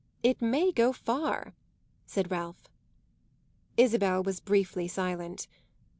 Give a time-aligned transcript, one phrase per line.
[0.23, 1.53] It may go far,"
[2.07, 2.67] said Ralph.
[3.77, 5.47] Isabel was briefly silent.